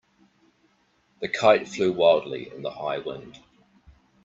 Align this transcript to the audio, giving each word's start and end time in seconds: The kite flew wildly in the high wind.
The 1.19 1.27
kite 1.29 1.67
flew 1.67 1.93
wildly 1.93 2.49
in 2.55 2.63
the 2.63 2.71
high 2.71 2.97
wind. 2.97 3.37